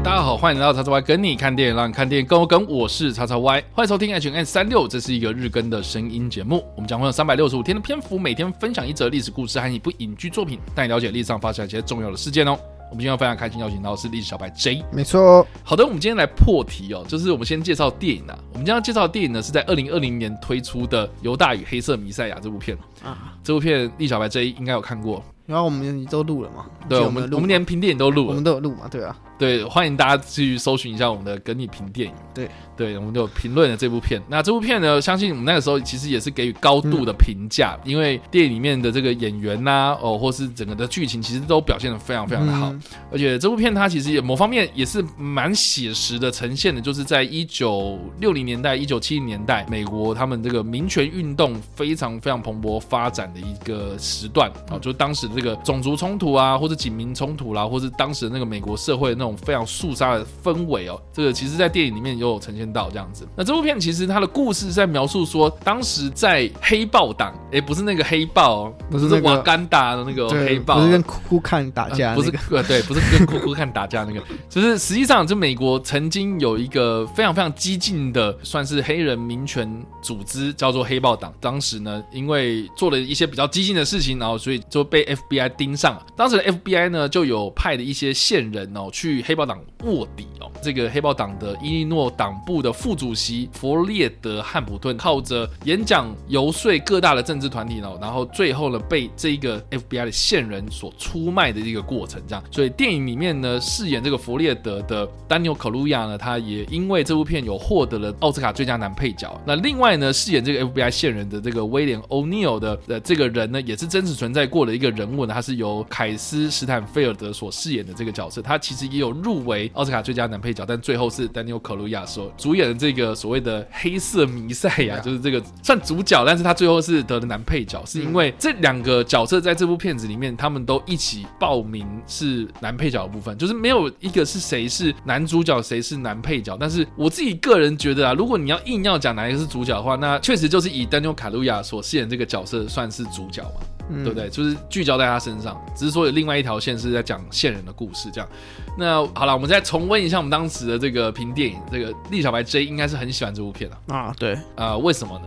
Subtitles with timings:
[0.00, 2.66] 大家好，欢迎来到叉叉 Y 跟你看电影，让你看电影更我跟。
[2.68, 6.64] 我是叉叉 Y，欢迎收听 H N 三六，这是一个日更的声音节目。
[6.76, 12.56] 我们将会有三百六十五天的篇幅，每天分享一则历史故事和一部影剧作品，带你了解历史上发生一些重要的事件哦。
[12.90, 15.44] 我们今天非常开心邀请到的是历史小白 J，没错。
[15.64, 18.38] 好的，我们今天来破题哦，就是我们先介绍电影啊。
[18.52, 23.34] 我们今天要介绍的电影呢，是在二零二零年推出的《犹大与黑色弥赛亚》这部片啊。
[23.42, 26.64] 这部片历史小白 J 应该有看过，然后我们都录了嘛？
[26.88, 28.88] 对，我们我们连评电影都录了，我们都有录嘛？
[28.88, 29.14] 对啊。
[29.38, 32.14] 对，欢迎大家去搜寻一下我们的“跟你评电影”。
[32.34, 34.20] 对，对，我们就评论了这部片。
[34.28, 42.72] 那这部片呢，相信我们那个时候其实也是给予高度的评价，嗯、因为电影里面的这个演员呐、啊，哦，或是整个的剧情，其实都表现的非常非常的好。
[42.72, 60.08] 嗯、而且这部片它其实也某方面也是蛮写实的呈现的，就是在一九六零年代、一九七零年代，美国他们这个民权运动非常非常蓬勃发展的一个时段啊，就当时的这个种族冲突啊，或者警民冲突啦、啊，或是当时的那个美国社会的那种非常肃杀。
[60.08, 63.28] 的氛围哦，这个其实，在电影里面也有呈现到这样子。
[63.36, 79.70] 那这部片其实它的故事是在描述说，当时在黑豹党，哎，不是那个黑豹哦，不是那个瓦干达的那个黑豹，不是跟库库看打架，不是，呃，对，不是跟库库看打架那个，就是实际上，就美国曾经有一个非常非常激进的，算是黑人民权
[80.02, 81.32] 组织，叫做黑豹党。
[81.40, 86.06] 当时呢，因为做了一些比较激进的事情，然后所以就被 FBI 盯上了。
[86.16, 102.42] 当时的 FBI 呢，就有派的一些线人哦，去黑豹党卧底哦，这个黑豹党的伊利诺党部的副主席弗列德汉普顿靠着演讲游说各大的政治团体哦，然后最后呢被这个 FBI 的线人所出卖的一个过程，这样。
[102.50, 109.40] 所以电影里面呢饰演这个弗列德的丹尼尔·卡鲁亚呢，他也因为这部片有获得了奥斯卡最佳男配角。
[109.44, 136.56] 那另外呢饰演这个 FBI 线人的这个威廉·欧尼尔的呃这个人呢，也是真实存在过的一个人物呢，他是由凯斯·史坦菲尔德所饰演的这个角色，他其实也有入围奥斯卡最佳男配角，但最后是丹尼尔·卡鲁亚所主演的这个所谓的黑色弥赛亚，就是这个算主角，但是他最后是得了男配角，是因为这两个角色在这部片子里面，他们都一起报名是男配角的部分，就是没有一个是谁是男主角，谁是男配角。
[136.58, 143.77] 但是我自己个人觉得啊，如果你要硬要讲哪一个是主角的话，那确实就是以丹尼尔·卡鲁亚所饰演这个角色算是主角嘛。
[143.90, 144.28] 嗯、对不对？
[144.28, 148.28] 就是聚焦在他身上，只是说有另外一条线是在讲线人的故事，这样。
[148.76, 153.94] 那好了，我们再重温一下我们当时的这个评电影，这个丽小白 J 应该是很喜欢这部片啊。
[153.94, 155.24] 啊，对，啊、呃，为什么呢？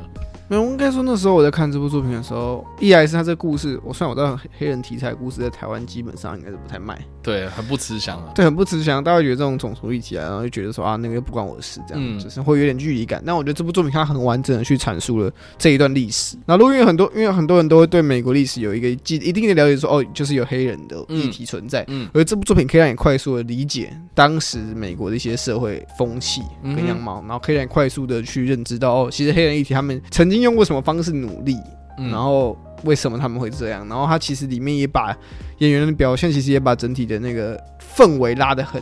[0.52, 13.24] 没有，应该说那时候我在看这部作品的时候，一来是他这个故事，我算我知道黑人题材故事在台湾基本上应该是不太卖，对，很不吃香啊，对，很不吃香，大家会觉得这种种族议题啊，然后就觉得说啊，那个又不关我的事，这样，嗯、就是会有点距离感。
[13.26, 16.36] 但我觉得这部作品它很完整的去阐述了这一段历史。
[16.46, 31.12] 然后因为很多，因为很多人都会对美国历史有一个一一定的了解说，说哦，就是有黑人的议题存在，嗯，而这部作品可以让你快速的理解当时美国的一些社会风气跟样貌，嗯、然后可以让你快速的去认知到哦，其实黑人议题他们曾经用过什么方式。
[31.12, 31.58] 努力，
[31.98, 33.86] 然后为什么他们会这样？
[33.90, 35.16] 然后他其实里面也把
[35.58, 37.62] 演员的表现，其实也把整体的那个
[37.96, 38.82] 氛围拉得很，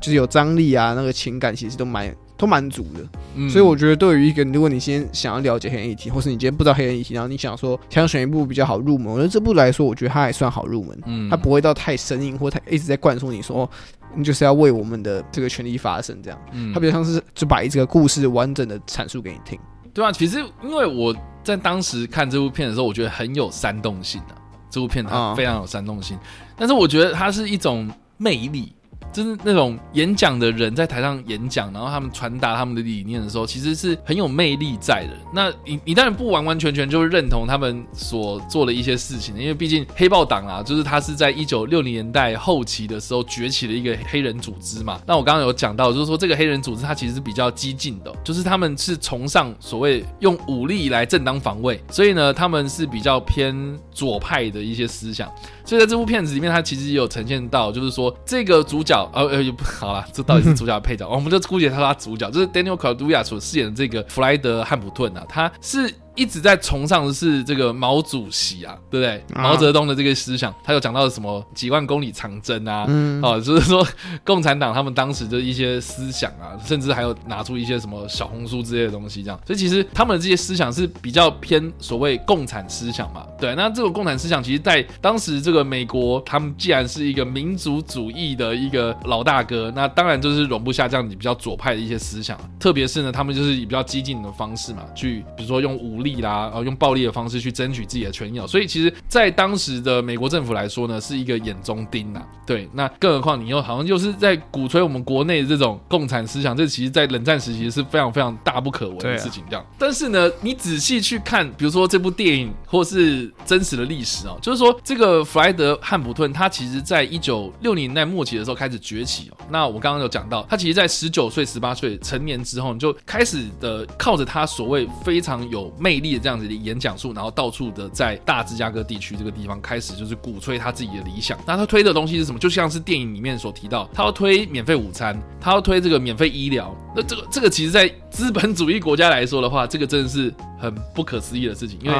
[0.00, 3.00] 就是有张力啊，那个情感其实都蛮都蛮足的。
[3.36, 11.00] 嗯，所以我觉得对于一个，如果你先想要了解黑人议题，或是你今天不知道黑人议题，然后你想说想选一部比较好入门，我觉得这部来说，我觉得它还算好入门。
[11.06, 13.68] 嗯，它不会到太生硬，或太一直在灌输你说
[14.14, 16.38] 你就是要为我们的这个权利发声这样。
[16.52, 19.58] 嗯，它比较像是就把这个故事完整的阐述给你听。
[19.94, 21.14] 对啊，其实因为我
[21.44, 24.34] 在当时看这部片的时候，我觉得很有煽动性啊，
[24.70, 26.18] 这部片它非常有煽动性，
[26.56, 28.72] 但是我觉得它是一种魅力。
[29.12, 35.16] 就是那种演讲的人在台上演讲，然后他们传达他们的理念的时候，其实是很有魅力在的。
[35.32, 45.00] 那你你当然不完完全全就是认同他们所做的一些事情，因为毕竟黑豹党啊，就是他是在一九六零年代后期的时候崛起的一个黑人组织嘛。
[45.06, 53.54] 那我刚刚有讲到，就是说这个黑人组织它其实是比较激进的，就是他们是崇尚所谓用武力来正当防卫，所以呢，他们是比较偏
[53.92, 55.30] 左派的一些思想。
[55.64, 65.92] 所以在这部片子里面，它其实也有呈现到，就是说这个主角，呃呃，不好了，这到底是主角配角， 我们就姑且叫他主角，就是 Daniel Kaluuya 所饰演的这个弗莱德汉普顿啊，他是。
[66.14, 69.24] 一直在崇尚的是这个毛主席啊，对不对？
[69.34, 73.86] 毛泽东的这个思想，他有讲到什么几万公里长征啊，嗯，哦， 就是说
[74.24, 79.40] 共产党他们当时的一些思想啊，甚至还有拿出一些什么小红书之类的东西，这样。
[79.46, 92.38] 所以其实他们的这些思想是比较偏所谓共产思想嘛，对，那这种共产思想，其实，在当时这个美国，他们既然是一个民族主义的一个老大哥，那当然就是容不下这样子比较左派的一些思想。
[92.60, 98.38] 特别是呢，他们就是以比较激进的方式嘛，去比如说用武力啦，然后用暴力的方式去争取自己的权益。
[98.46, 102.22] 所以，其实，在当时的美国政府来说呢，是一个眼中钉呐。
[102.44, 109.42] 对，那更何况你又好像就是在鼓吹我们国内的这种共产思想，这其实，在冷战时期是非常非常大不可为的事情。
[109.48, 119.36] 这样，但是呢，你仔细去看，比如说这部电影，或是真实的历史哦，就是说这个弗莱德汉普顿，他其实在一九六零年代末期的时候开始崛起哦。
[119.48, 131.38] 那我刚刚有讲到，他其实在十九岁、十八岁成年之后，你就开始的靠着他所谓非常有魅魅力的这样子的演讲术，然后到处的在大芝加哥地区这个地方开始就是鼓吹他自己的理想。
[131.46, 132.38] 那他推的东西是什么？
[132.38, 136.74] 就像是电影里面所提到，他要推免费午餐，他要推这个免费医疗。
[136.96, 141.96] 那这个这个其实，在资本主义国家来说的话，这个真的是很不可思议的事情，因为。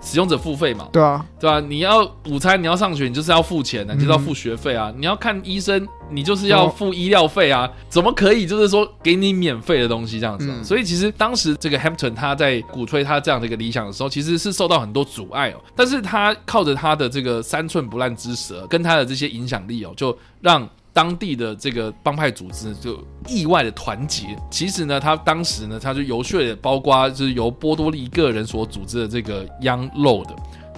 [0.00, 0.88] 使用者付费嘛？
[0.92, 4.90] 对啊，对啊，你要午餐，你要上学，你就是要付钱的，你就是要付学费啊。
[4.94, 7.68] 嗯、你要看医生，你就是要付医疗费啊。
[7.88, 10.54] 怎么可以就是说给你免费的东西这样子、啊？
[10.58, 15.60] 嗯、所以其实当时这个 Hampton 他在鼓吹他这样的一个理想的时候，其实是受到很多阻碍哦。
[15.74, 20.68] 但是他靠着他的这个三寸不烂之舌，跟他的这些影响力哦，就让。
[20.92, 24.36] 当地的这个帮派组织就意外的团结。
[24.50, 30.28] 其实呢，他当时呢，他就游说了，包括就是由波多黎各人所组织的这个 Young Load，。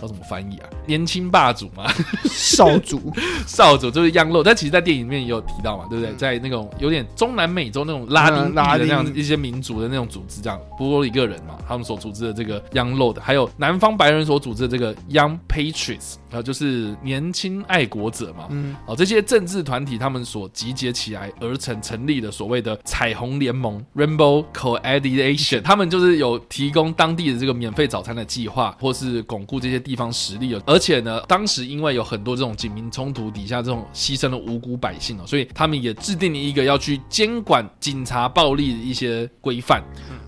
[0.01, 0.69] 叫怎么翻译啊？
[0.91, 1.89] 年轻霸主嘛，
[2.25, 3.01] 少主，
[3.47, 4.43] 少主就是 Young Lord。
[4.43, 6.13] 但其实，在电影里面也有提到嘛，对不对？
[6.15, 18.47] 在那种有点中南美洲那种拉丁拉的那样一些民族的那种组织，这样波多黎各人嘛，他们所组织的这个 Young Lord，还有南方白人所组织的这个 Young Patriots，然后就是年轻爱国者嘛。
[18.51, 29.79] 嗯，哦，这些政治团体他们所集结起来而成成立的所谓的彩虹联盟 （Rainbow Coalition），他们就是有提供当地的这个免费早餐的计划，或是巩固这些。
[29.91, 39.83] 地方实力了，而且呢，当时因为有很多这种警民冲突底下，这种牺牲了无辜百姓哦，所以他们也制定了一个要去监管警察暴力的一些规范，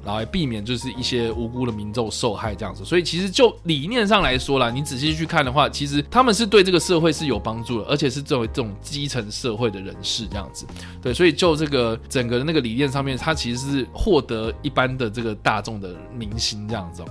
[0.05, 2.85] 然后来避免就是一些无辜的民众受害这样子。
[2.85, 10.67] 所以其实就理念上来说啦，你仔细去看的话，其实他们是对这个社会是有帮助的，而且是作为这种基层社会的人士这样子。
[11.01, 17.03] 对，所以就这个整个的那个理念上面，他其实是获得一般的这个大众的民心这样子。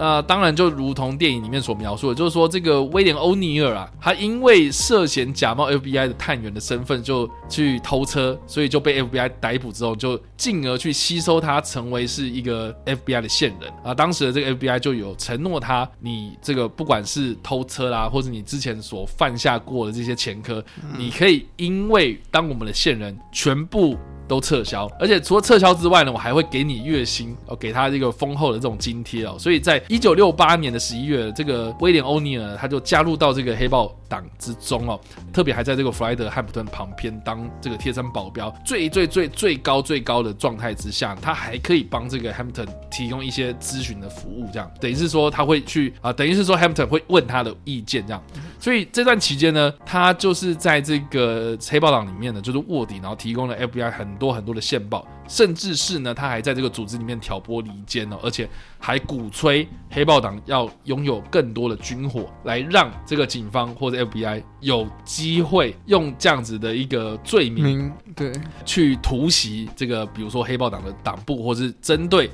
[0.00, 13.92] 那当然就如同电影里面所描述的，就是说这个威廉欧尼尔啊，他因为涉嫌假冒 FBI 的探员的身份，就去偷车，所以就被 FBI 逮捕之后，就进而去吸收他成为是一个 FBI 的线人啊。
[13.92, 20.64] 当时的这个 FBI 就有承诺他，你这个不管是偷车啦，或者你之前所犯下过的这些前科，
[20.96, 23.98] 你可以因为当我们的线人，全部。
[24.30, 29.34] 都撤销，而且除了撤销之外呢，我还会给你月薪哦，给他这个丰厚的这种津贴哦。
[29.36, 35.00] 所以在一九六八年的十一月，这个威廉欧尼尔他就加入到这个黑豹党之中哦，
[35.32, 48.22] 特别还在这个弗莱德汉普顿旁边当这个贴身保镖，最最最最高最高的状态之下，他还可以帮这个汉普顿提供一些咨询的服务，这样等于是说他会去啊，等于是说汉普顿会问他的意见这样。
[48.60, 68.30] 所以这段期间呢，他就是在这个黑豹党里面呢，就是卧底，然后提供了 FBI 很多很多的线报，甚至是呢，他还在这个组织里面挑拨离间哦，而且还鼓吹黑豹党要拥有更多的军火，来让这个警方或者 FBI 有机会用这样子的一个罪名，对，
[68.66, 72.30] 去突袭这个，比如说黑豹党的党部，或是针对。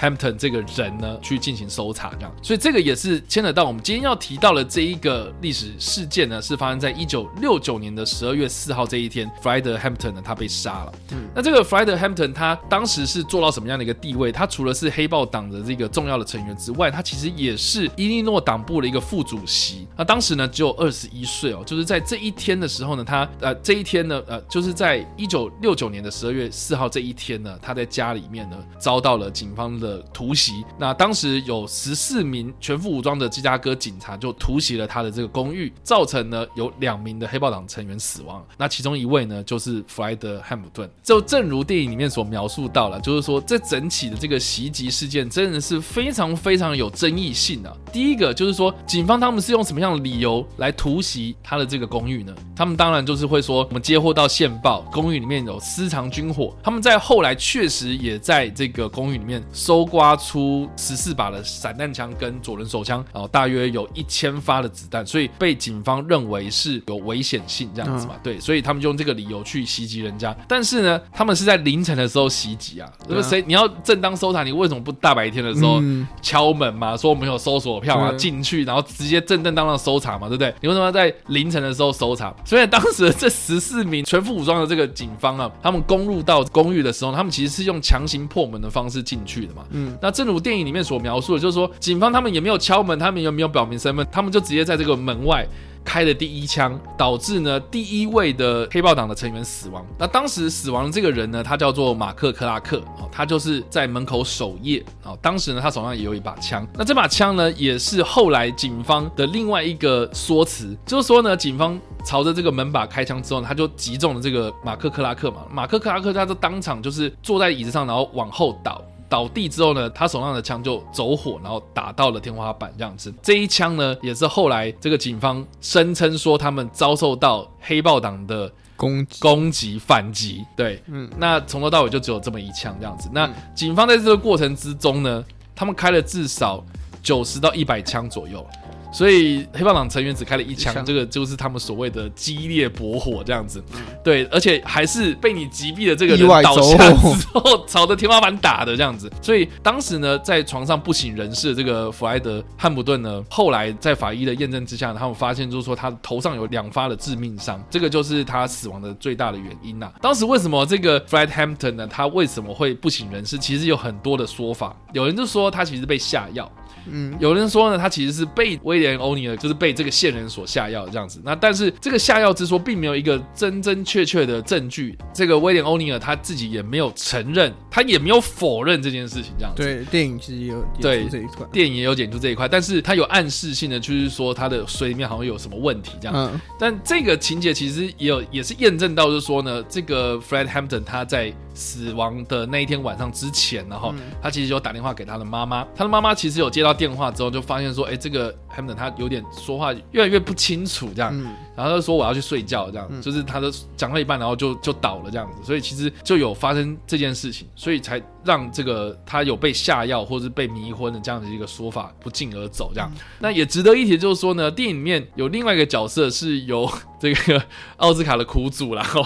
[0.00, 10.92] Hampton 这个人呢，去进行搜查，这样，所以这个也是牵扯到我们今天要提到的这一个历史事件呢，是发生在一九六九年的十二月四号这一天，，Freder Hampton 呢，他被杀了。
[11.12, 14.32] 嗯，那这个 Freder Hampton 他当时是做到什么样的一个地位？
[14.32, 19.86] 他除了是黑豹党的这个重要的成员之外，他其实也是伊利诺党部的一个副主席。
[19.98, 29.89] 那当时呢，只有二十一岁哦，就是在这一天的时候呢，他呃这一天呢，呃就是在一九六九年的十二月四号这一天呢，他在家里面呢遭到了警方的。
[29.90, 38.44] 的突袭，那当时有十四名全副武装的芝加哥警察就突袭了他的这个公寓，造成呢有两名的黑豹党成员死亡。
[38.56, 40.88] 那其中一位呢就是弗莱德汉姆顿。
[41.02, 47.76] 就正如电影里面所描述到了，就是说这整起的这个袭击事件真的是非常非常有争议性的啊。
[47.92, 52.32] 第一个就是说，警方他们是用什么样的理由来突袭他的这个公寓呢？
[52.54, 56.54] 他们当然就是会说，我们接获到线报，公寓里面有私藏军火。
[56.62, 59.79] 他们在后来确实也在这个公寓里面搜。
[59.80, 68.16] 搜刮出十四把的散弹枪跟左轮手枪，然后大约有一千发的子弹，所以被警方认为是有危险性这样子嘛？
[68.22, 70.36] 对，所以他们就用这个理由去袭击人家。
[70.46, 75.80] 但是呢，他们是在凌晨的时候袭击啊，那么谁你要正当搜查，你为什么不大白天的时候
[76.20, 76.94] 敲门嘛？
[76.94, 80.54] 说我们有搜索票啊，进去然后直接正正当当搜查嘛，对不对？
[80.60, 82.34] 你为什么要在凌晨的时候搜查？
[82.44, 89.64] 所以当时这十四名全副武装的这个警方啊，他们攻入到公寓的时候，他们其实是用强行破门的方式进去的嘛。
[89.70, 95.46] 嗯，那正如电影里面所描述的，就是说警方他们也没有敲门，他们也没有表明身份，他们就直接在这个门外。
[95.82, 99.84] 开的第一枪，导致呢第一位的黑豹党的成员死亡。
[99.98, 105.16] 那当时死亡的这个人呢，他叫做马克克拉克哦，他就是在门口守夜啊。
[105.22, 106.68] 当时呢，他手上也有一把枪。
[106.74, 115.46] 那这把枪呢，也是后来警方的另外一个说辞，就是说呢，警方朝着这个门把开枪之后，他就击中了这个马克克拉克嘛。
[115.50, 118.82] 马克克拉克他就当场就是坐在椅子上，然后往后倒。
[119.10, 123.12] 倒地之后呢，他手上的枪就走火，然后打到了天花板，这样子。
[123.20, 130.44] 这一枪呢，也是后来这个警方声称说他们遭受到黑豹党的攻击、攻击、反击。
[130.56, 133.10] 对，嗯，那从头到尾就只有这么一枪这样子。
[133.12, 135.24] 那警方在这个过程之中呢，
[135.54, 136.64] 他们开了至少
[137.02, 138.46] 九十到一百枪左右。
[138.92, 143.62] 所以黑豹党成员只开了一枪，这个就是他们所谓的激烈搏火这样子，
[144.02, 149.10] 对，而且还是被你击毙的这个人倒下之后朝着天花板打的这样子。
[149.22, 159.90] 所以当时呢，在床上不省人事的这个弗莱德汉普顿呢，后来在法医的验证之下，他们发现就是说他头上有两发的致命伤，这个就是他死亡的最大的原因呐。
[160.00, 161.86] 当时为什么这个 Fred Hampton 呢？
[161.86, 163.38] 他为什么会不省人事？
[163.38, 166.50] 其实有很多的说法，有人就说他其实被下药。
[166.88, 171.20] 嗯，有人说呢，他其实是被威廉欧尼尔，就是被这个线人所下药这样子。
[171.24, 174.96] 那但是这个下药之说，并没有一个真真确确的证据。
[175.12, 179.62] 这个威廉欧尼尔他自己也没有承认，他也没有否认这件事情这样子。
[179.62, 186.14] 对，电影其实有演出这一块，电影也有演出这一块，但是他有暗示性的，就是说他的水里面好像有什么问题这样。
[186.16, 191.32] 嗯，但这个情节其实也有，也是验证到，就是说呢，这个 Fred Hampton 他在。
[191.54, 201.12] 死亡的那一天晚上之前，然后他其实有打电话给他的妈妈，他的妈妈其实有接到电话之后，就发现说，哎，这个 Hampton 他有点说话越来越不清楚，这样，
[201.56, 212.90] 然后他就说我要去睡觉，这样，就是他的讲了一半，然后就就倒了这样子，所以其实就有发生这件事情，所以才让这个他有被下药或是被迷昏的这样的一个说法不胫而走，这样。
[213.18, 217.42] 那也值得一提，就是说呢，电影里面有另外一个角色是由这个
[217.76, 219.04] 奥斯卡的苦主，然后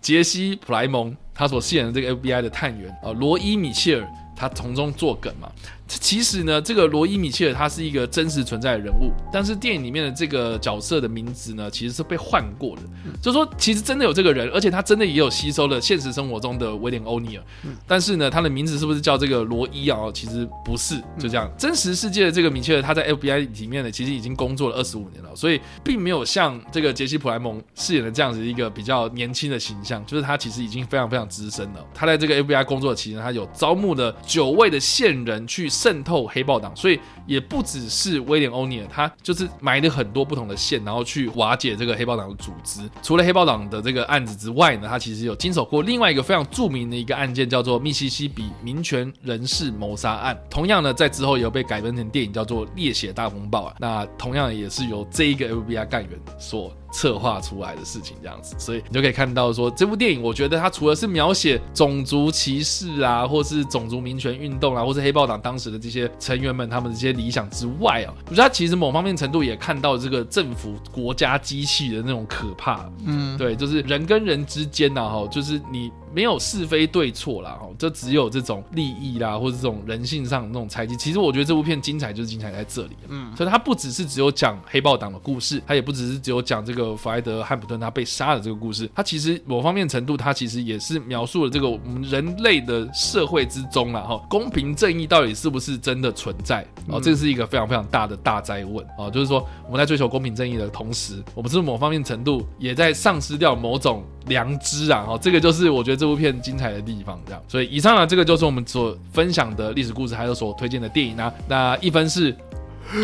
[0.00, 1.16] 杰西·普莱蒙。
[1.32, 4.06] 他所饰演的这个 FBI 的探员，啊，罗伊·米切尔，
[4.40, 5.52] 他从中作梗嘛。
[5.86, 12.82] 其实呢，这个罗伊·米切尔他是一个真实存在的人物，但是电影里面的这个角色的名字呢，其实是被换过的。
[13.20, 17.42] 就是说，其实真的有这个人，而且他真的也有吸收了现实生活中的威廉·欧尼尔。
[17.88, 19.98] 但是呢，他的名字是不是叫这个罗伊啊？
[20.14, 21.50] 其实不是，就这样。
[21.58, 30.06] 真实世界的这个米切尔，他在 FBI 里面呢，其实已经工作了二十五年了，所以并没有像这个杰西·普莱蒙饰演的这样子一个比较年轻的形象。
[30.06, 31.84] 就是他其实已经非常非常资深了。
[31.92, 35.68] 他在这个 FBI 工作期间，他有招募了九位的线人去。
[35.80, 42.82] 渗透黑豹党，所以也不只是威廉·欧尼尔，他就是埋了很多不同的线，然后去瓦解这个黑豹党的组织。
[43.02, 50.38] 除了黑豹党的这个案子之外呢，他其实有经手过另外一个非常著名的一个案件，叫做密西西比民权人士谋杀案。
[50.50, 53.74] 同样呢，在之后也有被改编成电影，叫做《烈血大风暴》啊。
[53.78, 56.70] 那同样也是由这一个 FBI 干员所。
[56.92, 72.90] 策划出来的事情这样子，所以你就可以看到说，这部电影，我觉得它除了是描写种族歧视啊，或是种族民权运动啊，或是黑豹党当时的这些成员们他们的这些理想之外啊，我觉得它其实某方面程度也看到这个政府国家机器的那种可怕。
[73.04, 75.90] 嗯，对，就是人跟人之间呐，哈，就是你。
[76.12, 80.96] 没有是非对错啦，哦，就只有这种利益啦，或者这种人性上的那种猜忌。
[80.96, 96.66] 其实我觉得这部片精彩就是精彩在这里，嗯，所以它不只是只有讲黑豹党的故事，它也不只是只有讲这个弗莱德汉普顿他被杀的这个故事，它其实某方面程度，它其实也是描述了这个我们人类的社会之中啦，哈，公平正义到底是不是真的存在？
[96.88, 105.04] 哦，这是一个非常非常大的大灾问哦，就是说我们在追求公平正义的同时，我们是某方面程度也在丧失掉某种良知啊？
[105.08, 106.00] 哦，这个就是我觉得。
[106.00, 111.30] 这部片精彩的地方，这样，所以以上呢，这个就是我们所分享的历史故事，还有所推荐的电影啊。
[111.46, 112.34] 那一分是，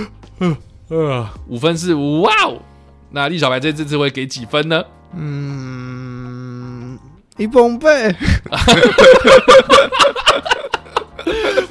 [0.89, 2.57] 呃，五分是哇哦。
[3.11, 4.83] 那李小白这这次会给几分呢？
[5.17, 6.99] 嗯，
[7.37, 8.15] 一崩背。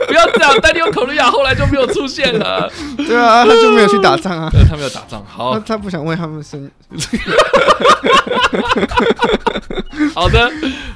[0.08, 2.70] 不要这样，丹尼尔·考利亚后来就没有出现了。
[2.98, 4.50] 对啊，他就没有去打仗啊。
[4.70, 6.70] 他没有打仗，好，他，他不想为他们生。
[10.18, 10.50] 好的，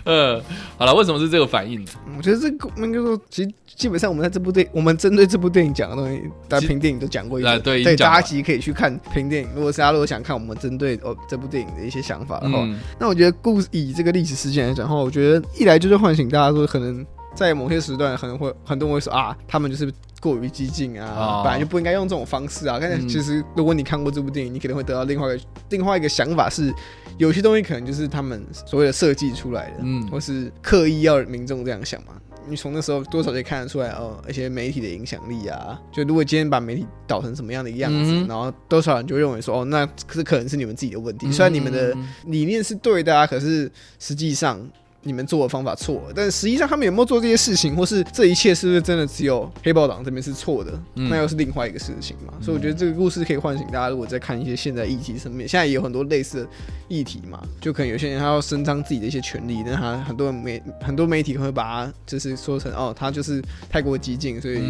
[0.06, 0.42] 呃，
[0.78, 1.92] 好了，为什么是这个反应呢？
[2.18, 7.60] 我觉得这个应该说，其实基本上我们在这部电影，我们针对这部电影讲的东西，大家评电影都讲过一次。
[7.60, 9.50] 对，对，大家其实可以去看评电影。
[9.54, 17.06] 如果大家如果想看我们针对哦这部电影的一些想法的话，嗯、那我觉得故以这个历史事件来讲的话，我觉得一来就是唤醒大家说可能。
[17.36, 22.78] 在某些时段，可能会很多人会说啊，他们就是过于激进啊，哦、本来就不应该用这种方式啊。
[22.80, 26.74] 但是其实如果你看过这部电影，你可能会得到另外一个另外一个想法是，
[27.18, 32.14] 有些东西可能就是他们所谓的设计出来的，嗯，或是刻意要民众这样想嘛。
[32.48, 41.28] 你从那时候多少可以看得出来哦，一些媒体的影响力啊，就如果今天把媒体导成什么样的样子，嗯、然后多少人就认为说哦，那是可能是你们自己的问题。
[41.28, 41.96] 嗯、虽然你们的
[42.26, 44.60] 理念是对的啊，可是实际上。
[45.02, 50.72] 你们做的方法错了，但实际上他们有没有做这些事情，或是这一切是不是真的只有黑豹党这边是错的？
[50.96, 52.34] 嗯、那又是另外一个事情嘛。
[52.38, 56.50] 嗯、所以我觉得这个故事可以唤醒大家，如果在看一些现在议题上面，现在也有很多类似的
[56.90, 64.62] 议题嘛，就可能有些人他要伸张自己的一些权利，但他很多媒很多媒体会把他就是说成哦，他就是太过激进，所以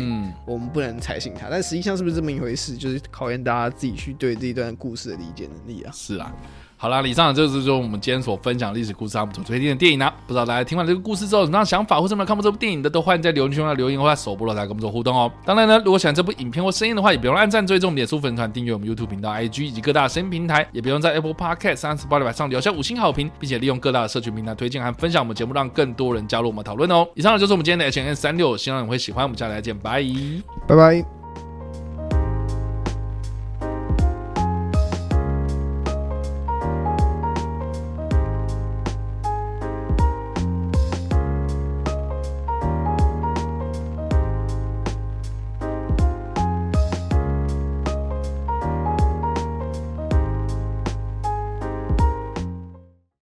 [0.46, 1.48] 我们不能采信他。
[1.50, 2.78] 但实际上是不是这么一回事？
[2.78, 5.92] 就是考验大家自己去对这一段故事的理解能力啊。
[5.92, 6.32] 是啊。
[6.82, 15.30] 好啦，以上就是说我们今天所分享历史故事，他们所推荐的电影呢、啊，不知道大家听完这个故事之后有什么样的想法，或者有没有看过这部电影的，都欢迎在留言区来留言或者首播了来跟我们做互动哦。
[15.44, 27.06] 当然呢，如果喜欢这部影片或声音的话，也别忘了按赞、追踪我们脸书粉团、订阅我们 YouTube 频道、IG 以及各大声音平台，也别忘在 Apple Podcast 三十八里上留下五星好评，并且利用各大社群平台推荐和分享我们节目，让更多人加入我们讨论哦。
[27.14, 29.26] 以上呢就是我们今天的 H&M 365，希望你会喜欢。
[29.26, 30.06] 我们下次再见，拜拜。
[30.66, 31.19] 拜拜。